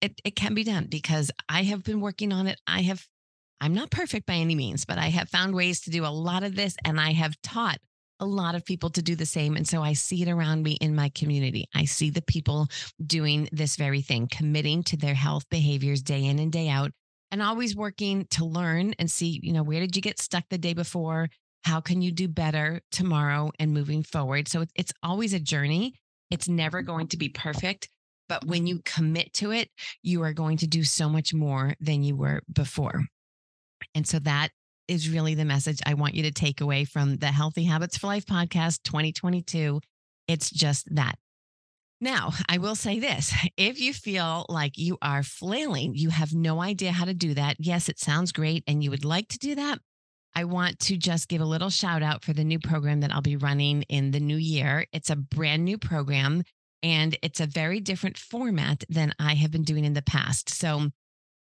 It 0.00 0.20
it 0.24 0.36
can 0.36 0.54
be 0.54 0.62
done 0.62 0.86
because 0.88 1.32
I 1.48 1.64
have 1.64 1.82
been 1.82 2.00
working 2.00 2.32
on 2.32 2.46
it. 2.46 2.60
I 2.68 2.82
have 2.82 3.04
I'm 3.60 3.74
not 3.74 3.90
perfect 3.90 4.26
by 4.26 4.34
any 4.34 4.54
means, 4.54 4.84
but 4.84 4.98
I 4.98 5.08
have 5.08 5.28
found 5.28 5.54
ways 5.54 5.80
to 5.82 5.90
do 5.90 6.06
a 6.06 6.08
lot 6.08 6.44
of 6.44 6.54
this 6.54 6.76
and 6.84 7.00
I 7.00 7.12
have 7.12 7.34
taught 7.42 7.78
a 8.20 8.26
lot 8.26 8.54
of 8.54 8.64
people 8.64 8.90
to 8.90 9.02
do 9.02 9.14
the 9.14 9.26
same. 9.26 9.56
And 9.56 9.66
so 9.66 9.82
I 9.82 9.92
see 9.92 10.22
it 10.22 10.28
around 10.28 10.62
me 10.62 10.72
in 10.80 10.94
my 10.94 11.10
community. 11.10 11.68
I 11.74 11.84
see 11.84 12.10
the 12.10 12.22
people 12.22 12.68
doing 13.04 13.48
this 13.52 13.76
very 13.76 14.02
thing, 14.02 14.28
committing 14.30 14.82
to 14.84 14.96
their 14.96 15.14
health 15.14 15.48
behaviors 15.50 16.02
day 16.02 16.24
in 16.24 16.38
and 16.38 16.50
day 16.50 16.68
out, 16.68 16.92
and 17.30 17.42
always 17.42 17.76
working 17.76 18.26
to 18.30 18.44
learn 18.44 18.94
and 18.98 19.10
see, 19.10 19.40
you 19.42 19.52
know, 19.52 19.62
where 19.62 19.80
did 19.80 19.96
you 19.96 20.02
get 20.02 20.20
stuck 20.20 20.44
the 20.48 20.58
day 20.58 20.74
before? 20.74 21.28
How 21.64 21.80
can 21.80 22.00
you 22.00 22.12
do 22.12 22.28
better 22.28 22.80
tomorrow 22.92 23.50
and 23.58 23.74
moving 23.74 24.02
forward? 24.02 24.48
So 24.48 24.64
it's 24.74 24.92
always 25.02 25.34
a 25.34 25.40
journey. 25.40 25.94
It's 26.30 26.48
never 26.48 26.78
mm-hmm. 26.78 26.86
going 26.86 27.08
to 27.08 27.16
be 27.16 27.28
perfect. 27.28 27.88
But 28.28 28.44
when 28.44 28.66
you 28.66 28.80
commit 28.84 29.32
to 29.34 29.52
it, 29.52 29.68
you 30.02 30.22
are 30.22 30.32
going 30.32 30.56
to 30.58 30.66
do 30.66 30.84
so 30.84 31.08
much 31.08 31.32
more 31.32 31.74
than 31.80 32.02
you 32.02 32.16
were 32.16 32.42
before. 32.52 33.02
And 33.94 34.06
so 34.06 34.18
that 34.20 34.50
is 34.88 35.08
really 35.08 35.34
the 35.34 35.44
message 35.44 35.80
I 35.84 35.94
want 35.94 36.14
you 36.14 36.22
to 36.24 36.30
take 36.30 36.60
away 36.60 36.84
from 36.84 37.16
the 37.16 37.26
Healthy 37.26 37.64
Habits 37.64 37.96
for 37.96 38.06
Life 38.06 38.26
podcast 38.26 38.82
2022. 38.84 39.80
It's 40.28 40.50
just 40.50 40.94
that. 40.94 41.16
Now, 42.00 42.32
I 42.48 42.58
will 42.58 42.74
say 42.74 42.98
this 42.98 43.32
if 43.56 43.80
you 43.80 43.92
feel 43.92 44.46
like 44.48 44.76
you 44.78 44.98
are 45.02 45.22
flailing, 45.22 45.94
you 45.94 46.10
have 46.10 46.34
no 46.34 46.60
idea 46.60 46.92
how 46.92 47.04
to 47.04 47.14
do 47.14 47.34
that. 47.34 47.56
Yes, 47.58 47.88
it 47.88 47.98
sounds 47.98 48.32
great, 48.32 48.64
and 48.66 48.82
you 48.82 48.90
would 48.90 49.04
like 49.04 49.28
to 49.28 49.38
do 49.38 49.54
that. 49.54 49.78
I 50.34 50.44
want 50.44 50.78
to 50.80 50.98
just 50.98 51.28
give 51.28 51.40
a 51.40 51.46
little 51.46 51.70
shout 51.70 52.02
out 52.02 52.22
for 52.22 52.34
the 52.34 52.44
new 52.44 52.58
program 52.58 53.00
that 53.00 53.10
I'll 53.10 53.22
be 53.22 53.36
running 53.36 53.82
in 53.88 54.10
the 54.10 54.20
new 54.20 54.36
year. 54.36 54.86
It's 54.92 55.08
a 55.08 55.16
brand 55.16 55.64
new 55.64 55.78
program 55.78 56.42
and 56.82 57.16
it's 57.22 57.40
a 57.40 57.46
very 57.46 57.80
different 57.80 58.18
format 58.18 58.84
than 58.90 59.14
I 59.18 59.34
have 59.34 59.50
been 59.50 59.62
doing 59.62 59.86
in 59.86 59.94
the 59.94 60.02
past. 60.02 60.50
So, 60.50 60.90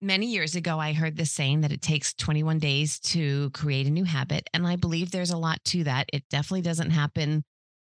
many 0.01 0.27
years 0.27 0.55
ago, 0.55 0.79
I 0.79 0.93
heard 0.93 1.15
this 1.15 1.31
saying 1.31 1.61
that 1.61 1.71
it 1.71 1.81
takes 1.81 2.13
21 2.13 2.59
days 2.59 2.99
to 2.99 3.49
create 3.51 3.87
a 3.87 3.91
new 3.91 4.03
habit. 4.03 4.49
And 4.53 4.65
I 4.65 4.75
believe 4.75 5.11
there's 5.11 5.31
a 5.31 5.37
lot 5.37 5.63
to 5.65 5.83
that. 5.83 6.09
It 6.11 6.23
definitely 6.29 6.61
doesn't 6.61 6.91
happen 6.91 7.43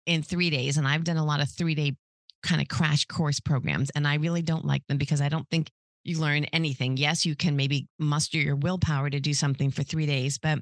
in 0.05 0.23
three 0.23 0.49
days. 0.49 0.77
And 0.77 0.87
I've 0.87 1.03
done 1.03 1.17
a 1.17 1.25
lot 1.25 1.41
of 1.41 1.49
three 1.49 1.75
day 1.75 1.95
kind 2.43 2.61
of 2.61 2.67
crash 2.67 3.05
course 3.05 3.39
programs, 3.39 3.89
and 3.91 4.07
I 4.07 4.15
really 4.15 4.41
don't 4.41 4.65
like 4.65 4.85
them 4.87 4.97
because 4.97 5.21
I 5.21 5.29
don't 5.29 5.47
think 5.49 5.69
you 6.03 6.19
learn 6.19 6.45
anything. 6.45 6.97
Yes, 6.97 7.25
you 7.25 7.35
can 7.35 7.55
maybe 7.55 7.87
muster 7.99 8.37
your 8.37 8.55
willpower 8.55 9.09
to 9.09 9.19
do 9.19 9.33
something 9.33 9.69
for 9.71 9.83
three 9.83 10.07
days, 10.07 10.39
but 10.39 10.59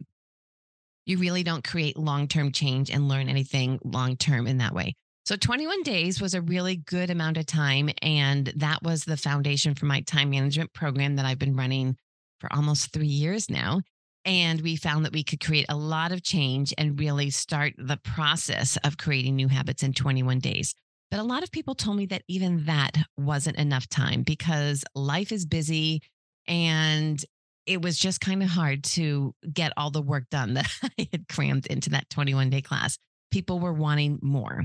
you 1.05 1.17
really 1.17 1.43
don't 1.43 1.63
create 1.63 1.97
long 1.97 2.27
term 2.27 2.51
change 2.51 2.89
and 2.91 3.07
learn 3.07 3.29
anything 3.29 3.79
long 3.83 4.17
term 4.17 4.47
in 4.47 4.57
that 4.57 4.73
way. 4.73 4.95
So 5.29 5.35
21 5.35 5.83
days 5.83 6.19
was 6.19 6.33
a 6.33 6.41
really 6.41 6.75
good 6.75 7.11
amount 7.11 7.37
of 7.37 7.45
time. 7.45 7.91
And 8.01 8.51
that 8.55 8.81
was 8.81 9.03
the 9.03 9.15
foundation 9.15 9.75
for 9.75 9.85
my 9.85 10.01
time 10.01 10.31
management 10.31 10.73
program 10.73 11.17
that 11.17 11.25
I've 11.27 11.37
been 11.37 11.55
running 11.55 11.97
for 12.39 12.51
almost 12.51 12.91
three 12.91 13.05
years 13.05 13.47
now. 13.47 13.81
And 14.25 14.59
we 14.61 14.75
found 14.75 15.05
that 15.05 15.13
we 15.13 15.23
could 15.23 15.39
create 15.39 15.67
a 15.69 15.77
lot 15.77 16.11
of 16.11 16.23
change 16.23 16.73
and 16.79 16.99
really 16.99 17.29
start 17.29 17.73
the 17.77 17.97
process 17.97 18.75
of 18.83 18.97
creating 18.97 19.35
new 19.35 19.47
habits 19.47 19.83
in 19.83 19.93
21 19.93 20.39
days. 20.39 20.73
But 21.11 21.19
a 21.19 21.23
lot 21.23 21.43
of 21.43 21.51
people 21.51 21.75
told 21.75 21.97
me 21.97 22.07
that 22.07 22.23
even 22.27 22.65
that 22.65 22.93
wasn't 23.15 23.57
enough 23.57 23.87
time 23.87 24.23
because 24.23 24.83
life 24.95 25.31
is 25.31 25.45
busy 25.45 26.01
and 26.47 27.23
it 27.67 27.83
was 27.83 27.99
just 27.99 28.19
kind 28.19 28.41
of 28.41 28.49
hard 28.49 28.83
to 28.83 29.35
get 29.53 29.73
all 29.77 29.91
the 29.91 30.01
work 30.01 30.23
done 30.31 30.55
that 30.55 30.71
I 30.97 31.07
had 31.11 31.27
crammed 31.27 31.67
into 31.67 31.91
that 31.91 32.09
21 32.09 32.49
day 32.49 32.63
class. 32.63 32.97
People 33.29 33.59
were 33.59 33.73
wanting 33.73 34.17
more. 34.23 34.63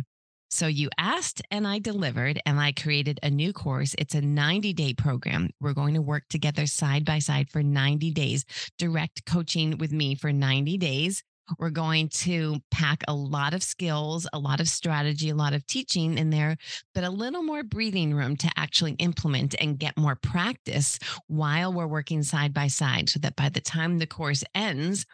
So 0.51 0.67
you 0.67 0.89
asked 0.99 1.43
and 1.51 1.67
I 1.67 1.79
delivered, 1.79 2.41
and 2.47 2.61
I 2.61 2.73
created 2.73 3.19
a 3.23 3.31
new 3.31 3.53
course. 3.53 3.95
It's 3.99 4.15
a 4.15 4.21
90 4.21 4.73
day 4.73 4.95
program. 4.95 5.51
We're 5.61 5.75
going 5.75 5.95
to 5.95 6.03
work 6.03 6.25
together 6.29 6.67
side 6.67 7.05
by 7.05 7.19
side 7.19 7.51
for 7.51 7.63
90 7.63 8.13
days, 8.13 8.45
direct 8.79 9.25
coaching 9.27 9.79
with 9.79 9.93
me 9.93 10.15
for 10.15 10.33
90 10.33 10.79
days. 10.79 11.23
We're 11.59 11.71
going 11.71 12.09
to 12.11 12.63
pack 12.71 13.03
a 13.07 13.15
lot 13.15 13.53
of 13.53 13.63
skills, 13.63 14.27
a 14.33 14.39
lot 14.39 14.61
of 14.61 14.69
strategy, 14.69 15.29
a 15.29 15.35
lot 15.35 15.53
of 15.53 15.67
teaching 15.67 16.17
in 16.17 16.31
there, 16.31 16.57
but 16.95 17.05
a 17.05 17.11
little 17.11 17.43
more 17.43 17.63
breathing 17.63 18.15
room 18.15 18.37
to 18.37 18.51
actually 18.57 18.93
implement 18.93 19.55
and 19.61 19.79
get 19.79 19.99
more 19.99 20.17
practice 20.17 20.99
while 21.27 21.73
we're 21.73 21.87
working 21.87 22.23
side 22.23 22.55
by 22.55 22.69
side 22.69 23.11
so 23.11 23.19
that 23.21 23.37
by 23.37 23.51
the 23.51 23.61
time 23.61 23.99
the 23.99 24.07
course 24.07 24.43
ends, 24.55 25.05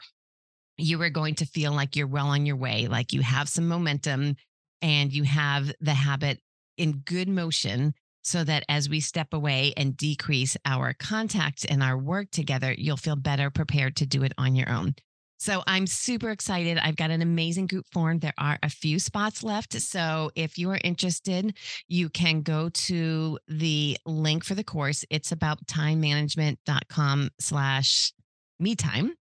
you 0.77 1.01
are 1.03 1.11
going 1.11 1.35
to 1.37 1.47
feel 1.47 1.73
like 1.73 1.97
you're 1.97 2.07
well 2.07 2.29
on 2.29 2.47
your 2.47 2.57
way, 2.57 2.87
like 2.87 3.13
you 3.13 3.23
have 3.23 3.49
some 3.49 3.67
momentum 3.67 4.37
and 4.83 5.13
you 5.13 5.25
have 5.25 5.73
the 5.81 5.95
habit 5.95 6.41
in 6.77 7.03
good 7.05 7.29
motion 7.29 7.95
so 8.23 8.45
that 8.45 8.65
as 8.69 8.89
we 8.89 9.01
step 9.01 9.33
away 9.33 9.73
and 9.77 9.97
decrease 9.97 10.57
our 10.65 10.95
contact 10.95 11.65
and 11.69 11.83
our 11.83 11.97
work 11.97 12.31
together, 12.31 12.75
you'll 12.77 12.97
feel 12.97 13.17
better 13.17 13.51
prepared 13.51 13.97
to 13.97 14.07
do 14.07 14.23
it 14.23 14.33
on 14.37 14.55
your 14.55 14.69
own. 14.69 14.95
So 15.39 15.63
I'm 15.67 15.87
super 15.87 16.29
excited. 16.29 16.77
I've 16.77 16.97
got 16.97 17.11
an 17.11 17.23
amazing 17.23 17.67
group 17.67 17.87
formed. 17.91 18.21
There 18.21 18.35
are 18.37 18.59
a 18.63 18.69
few 18.69 18.99
spots 18.99 19.43
left. 19.43 19.73
So 19.81 20.31
if 20.35 20.59
you 20.59 20.71
are 20.71 20.79
interested, 20.85 21.57
you 21.89 22.11
can 22.11 22.43
go 22.43 22.69
to 22.69 23.39
the 23.49 23.97
link 24.05 24.45
for 24.45 24.55
the 24.55 24.65
course. 24.65 25.03
It's 25.09 25.33
about 25.33 25.67
timemanagement.com 25.67 27.31
slash 27.41 28.13
me 28.59 28.75
time. 28.75 29.15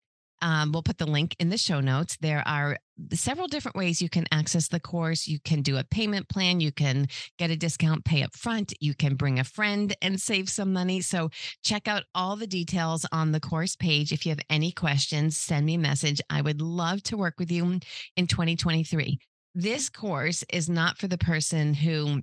Um, 0.41 0.71
we'll 0.71 0.81
put 0.81 0.97
the 0.97 1.05
link 1.05 1.35
in 1.39 1.49
the 1.49 1.57
show 1.57 1.81
notes. 1.81 2.17
There 2.19 2.43
are 2.47 2.77
several 3.13 3.47
different 3.47 3.77
ways 3.77 4.01
you 4.01 4.09
can 4.09 4.25
access 4.31 4.67
the 4.67 4.79
course. 4.79 5.27
You 5.27 5.39
can 5.39 5.61
do 5.61 5.77
a 5.77 5.83
payment 5.83 6.29
plan. 6.29 6.59
You 6.59 6.71
can 6.71 7.07
get 7.37 7.51
a 7.51 7.55
discount, 7.55 8.05
pay 8.05 8.23
up 8.23 8.35
front. 8.35 8.73
You 8.79 8.93
can 8.93 9.15
bring 9.15 9.39
a 9.39 9.43
friend 9.43 9.95
and 10.01 10.19
save 10.19 10.49
some 10.49 10.73
money. 10.73 11.01
So 11.01 11.29
check 11.63 11.87
out 11.87 12.03
all 12.15 12.35
the 12.35 12.47
details 12.47 13.05
on 13.11 13.31
the 13.31 13.39
course 13.39 13.75
page. 13.75 14.11
If 14.11 14.25
you 14.25 14.31
have 14.31 14.41
any 14.49 14.71
questions, 14.71 15.37
send 15.37 15.65
me 15.65 15.75
a 15.75 15.79
message. 15.79 16.21
I 16.29 16.41
would 16.41 16.61
love 16.61 17.03
to 17.03 17.17
work 17.17 17.35
with 17.37 17.51
you 17.51 17.79
in 18.15 18.27
2023. 18.27 19.19
This 19.55 19.89
course 19.89 20.43
is 20.51 20.69
not 20.69 20.97
for 20.97 21.07
the 21.07 21.17
person 21.17 21.73
who 21.73 22.21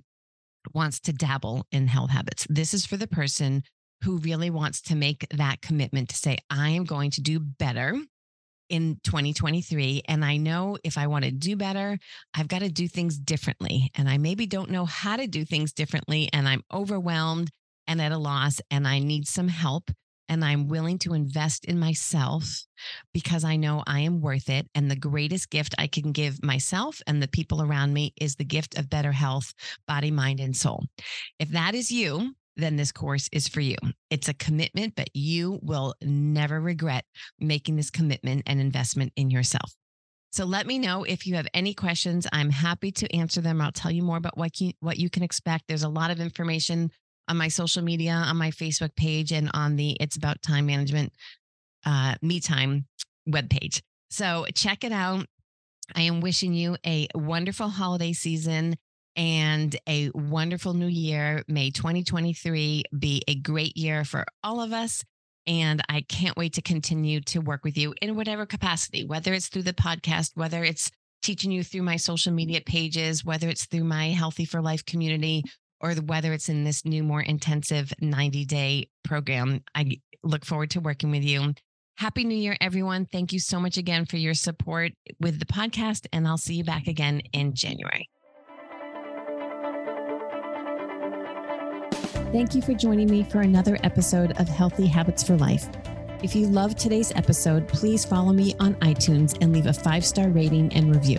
wants 0.73 0.99
to 1.01 1.13
dabble 1.13 1.65
in 1.71 1.87
health 1.87 2.09
habits. 2.09 2.47
This 2.49 2.73
is 2.73 2.85
for 2.85 2.97
the 2.97 3.07
person 3.07 3.63
who 4.03 4.17
really 4.17 4.49
wants 4.49 4.81
to 4.83 4.95
make 4.95 5.27
that 5.31 5.61
commitment 5.61 6.09
to 6.09 6.15
say, 6.15 6.37
I 6.49 6.69
am 6.69 6.83
going 6.83 7.11
to 7.11 7.21
do 7.21 7.39
better 7.39 7.97
in 8.69 8.99
2023. 9.03 10.03
And 10.07 10.23
I 10.23 10.37
know 10.37 10.77
if 10.83 10.97
I 10.97 11.07
want 11.07 11.25
to 11.25 11.31
do 11.31 11.55
better, 11.55 11.97
I've 12.33 12.47
got 12.47 12.59
to 12.59 12.69
do 12.69 12.87
things 12.87 13.17
differently. 13.17 13.91
And 13.95 14.09
I 14.09 14.17
maybe 14.17 14.45
don't 14.45 14.71
know 14.71 14.85
how 14.85 15.17
to 15.17 15.27
do 15.27 15.45
things 15.45 15.73
differently. 15.73 16.29
And 16.33 16.47
I'm 16.47 16.63
overwhelmed 16.73 17.49
and 17.87 18.01
at 18.01 18.11
a 18.11 18.17
loss, 18.17 18.59
and 18.71 18.87
I 18.87 18.99
need 18.99 19.27
some 19.27 19.47
help. 19.47 19.91
And 20.27 20.43
I'm 20.43 20.67
willing 20.67 20.97
to 20.99 21.13
invest 21.13 21.65
in 21.65 21.77
myself 21.77 22.65
because 23.13 23.43
I 23.43 23.57
know 23.57 23.83
I 23.85 23.99
am 23.99 24.21
worth 24.21 24.49
it. 24.49 24.67
And 24.73 24.89
the 24.89 24.95
greatest 24.95 25.51
gift 25.51 25.75
I 25.77 25.85
can 25.85 26.11
give 26.11 26.43
myself 26.43 26.99
and 27.05 27.21
the 27.21 27.27
people 27.27 27.61
around 27.61 27.93
me 27.93 28.11
is 28.19 28.35
the 28.35 28.43
gift 28.43 28.75
of 28.75 28.89
better 28.89 29.11
health, 29.11 29.53
body, 29.87 30.09
mind, 30.09 30.39
and 30.39 30.57
soul. 30.57 30.83
If 31.37 31.49
that 31.49 31.75
is 31.75 31.91
you, 31.91 32.33
then 32.57 32.75
this 32.75 32.91
course 32.91 33.29
is 33.31 33.47
for 33.47 33.61
you. 33.61 33.77
It's 34.09 34.29
a 34.29 34.33
commitment, 34.33 34.95
but 34.95 35.09
you 35.13 35.59
will 35.61 35.95
never 36.01 36.59
regret 36.59 37.05
making 37.39 37.75
this 37.75 37.89
commitment 37.89 38.43
and 38.45 38.59
investment 38.59 39.13
in 39.15 39.29
yourself. 39.29 39.73
So 40.31 40.45
let 40.45 40.67
me 40.67 40.79
know 40.79 41.03
if 41.03 41.25
you 41.25 41.35
have 41.35 41.47
any 41.53 41.73
questions. 41.73 42.27
I'm 42.33 42.49
happy 42.49 42.91
to 42.91 43.15
answer 43.15 43.39
them. 43.39 43.61
I'll 43.61 43.71
tell 43.71 43.91
you 43.91 44.03
more 44.03 44.17
about 44.17 44.37
what 44.37 44.59
you, 44.59 44.73
what 44.81 44.97
you 44.97 45.09
can 45.09 45.23
expect. 45.23 45.65
There's 45.67 45.83
a 45.83 45.89
lot 45.89 46.11
of 46.11 46.19
information 46.19 46.91
on 47.27 47.37
my 47.37 47.47
social 47.47 47.81
media, 47.81 48.11
on 48.11 48.37
my 48.37 48.51
Facebook 48.51 48.95
page, 48.95 49.31
and 49.31 49.49
on 49.53 49.77
the 49.77 49.95
It's 49.99 50.17
About 50.17 50.41
Time 50.41 50.65
Management 50.65 51.13
uh, 51.85 52.15
Me 52.21 52.39
Time 52.39 52.85
webpage. 53.27 53.81
So 54.09 54.45
check 54.53 54.83
it 54.83 54.91
out. 54.91 55.25
I 55.95 56.01
am 56.01 56.19
wishing 56.19 56.53
you 56.53 56.77
a 56.85 57.07
wonderful 57.15 57.69
holiday 57.69 58.13
season 58.13 58.75
and 59.15 59.75
a 59.87 60.11
wonderful 60.13 60.73
new 60.73 60.87
year. 60.87 61.43
May 61.47 61.71
2023 61.71 62.83
be 62.97 63.23
a 63.27 63.35
great 63.35 63.77
year 63.77 64.03
for 64.03 64.25
all 64.43 64.61
of 64.61 64.73
us. 64.73 65.03
And 65.47 65.81
I 65.89 66.01
can't 66.01 66.37
wait 66.37 66.53
to 66.53 66.61
continue 66.61 67.21
to 67.21 67.39
work 67.39 67.63
with 67.63 67.77
you 67.77 67.93
in 68.01 68.15
whatever 68.15 68.45
capacity, 68.45 69.05
whether 69.05 69.33
it's 69.33 69.47
through 69.47 69.63
the 69.63 69.73
podcast, 69.73 70.31
whether 70.33 70.63
it's 70.63 70.91
teaching 71.21 71.51
you 71.51 71.63
through 71.63 71.83
my 71.83 71.97
social 71.97 72.31
media 72.31 72.61
pages, 72.61 73.23
whether 73.23 73.47
it's 73.49 73.65
through 73.65 73.83
my 73.83 74.09
Healthy 74.09 74.45
for 74.45 74.61
Life 74.61 74.85
community, 74.85 75.43
or 75.81 75.93
whether 75.93 76.33
it's 76.33 76.49
in 76.49 76.63
this 76.63 76.85
new, 76.85 77.03
more 77.03 77.21
intensive 77.21 77.93
90 77.99 78.45
day 78.45 78.89
program. 79.03 79.63
I 79.75 79.99
look 80.23 80.45
forward 80.45 80.71
to 80.71 80.79
working 80.79 81.11
with 81.11 81.23
you. 81.23 81.53
Happy 81.97 82.25
New 82.25 82.35
Year, 82.35 82.57
everyone. 82.59 83.05
Thank 83.05 83.31
you 83.31 83.39
so 83.39 83.59
much 83.59 83.77
again 83.77 84.05
for 84.05 84.17
your 84.17 84.33
support 84.33 84.91
with 85.21 85.39
the 85.39 85.45
podcast, 85.45 86.07
and 86.11 86.27
I'll 86.27 86.37
see 86.37 86.55
you 86.55 86.63
back 86.63 86.87
again 86.87 87.21
in 87.31 87.53
January. 87.53 88.09
Thank 92.35 92.53
you 92.53 92.61
for 92.61 92.73
joining 92.73 93.09
me 93.09 93.23
for 93.23 93.39
another 93.39 93.77
episode 93.83 94.37
of 94.41 94.49
Healthy 94.49 94.87
Habits 94.87 95.23
for 95.23 95.37
Life. 95.37 95.69
If 96.21 96.35
you 96.35 96.47
loved 96.47 96.77
today's 96.77 97.13
episode, 97.15 97.65
please 97.65 98.03
follow 98.03 98.33
me 98.33 98.53
on 98.59 98.75
iTunes 98.81 99.37
and 99.39 99.53
leave 99.53 99.67
a 99.67 99.73
five 99.73 100.03
star 100.03 100.27
rating 100.27 100.69
and 100.73 100.93
review. 100.93 101.17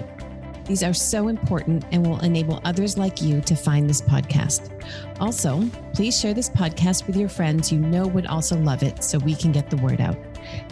These 0.67 0.83
are 0.83 0.93
so 0.93 1.29
important 1.29 1.87
and 1.91 2.07
will 2.07 2.21
enable 2.21 2.61
others 2.67 2.99
like 2.99 3.23
you 3.23 3.41
to 3.41 3.57
find 3.57 3.89
this 3.89 4.03
podcast. 4.03 4.71
Also, 5.19 5.67
please 5.95 6.21
share 6.21 6.35
this 6.35 6.51
podcast 6.51 7.07
with 7.07 7.17
your 7.17 7.31
friends 7.31 7.73
you 7.73 7.81
know 7.81 8.07
would 8.07 8.27
also 8.27 8.59
love 8.59 8.83
it 8.83 9.03
so 9.03 9.17
we 9.21 9.35
can 9.35 9.53
get 9.53 9.71
the 9.71 9.79
word 9.79 10.03
out. 10.03 10.19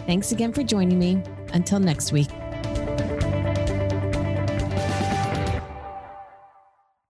Thanks 0.05 0.31
again 0.31 0.53
for 0.53 0.61
joining 0.61 0.99
me. 0.99 1.23
Until 1.53 1.79
next 1.79 2.11
week. 2.11 2.29